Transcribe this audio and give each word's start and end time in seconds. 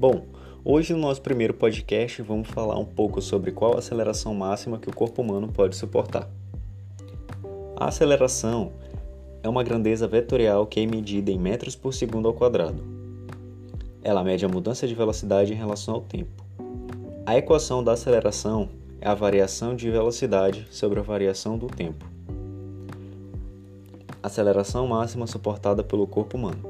Bom, 0.00 0.22
hoje 0.64 0.94
no 0.94 0.98
nosso 0.98 1.20
primeiro 1.20 1.52
podcast 1.52 2.22
vamos 2.22 2.48
falar 2.48 2.78
um 2.78 2.86
pouco 2.86 3.20
sobre 3.20 3.52
qual 3.52 3.74
a 3.74 3.80
aceleração 3.80 4.32
máxima 4.34 4.78
que 4.78 4.88
o 4.88 4.94
corpo 4.94 5.20
humano 5.20 5.52
pode 5.52 5.76
suportar. 5.76 6.26
A 7.76 7.88
aceleração 7.88 8.72
é 9.42 9.48
uma 9.50 9.62
grandeza 9.62 10.08
vetorial 10.08 10.66
que 10.66 10.80
é 10.80 10.86
medida 10.86 11.30
em 11.30 11.38
metros 11.38 11.76
por 11.76 11.92
segundo 11.92 12.28
ao 12.28 12.32
quadrado. 12.32 12.82
Ela 14.02 14.24
mede 14.24 14.42
a 14.42 14.48
mudança 14.48 14.88
de 14.88 14.94
velocidade 14.94 15.52
em 15.52 15.56
relação 15.56 15.96
ao 15.96 16.00
tempo. 16.00 16.46
A 17.26 17.36
equação 17.36 17.84
da 17.84 17.92
aceleração 17.92 18.70
é 19.02 19.06
a 19.06 19.14
variação 19.14 19.76
de 19.76 19.90
velocidade 19.90 20.66
sobre 20.70 20.98
a 20.98 21.02
variação 21.02 21.58
do 21.58 21.66
tempo. 21.66 22.06
Aceleração 24.22 24.86
máxima 24.86 25.26
suportada 25.26 25.84
pelo 25.84 26.06
corpo 26.06 26.38
humano. 26.38 26.64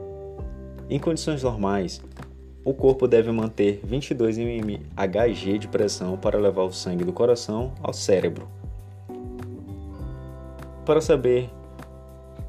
Em 0.88 0.98
condições 0.98 1.44
normais, 1.44 2.02
o 2.64 2.74
corpo 2.74 3.08
deve 3.08 3.32
manter 3.32 3.80
22 3.82 4.36
mmHg 4.38 5.58
de 5.58 5.68
pressão 5.68 6.16
para 6.16 6.38
levar 6.38 6.64
o 6.64 6.72
sangue 6.72 7.04
do 7.04 7.12
coração 7.12 7.72
ao 7.82 7.92
cérebro. 7.92 8.48
Para 10.84 11.00
saber 11.00 11.48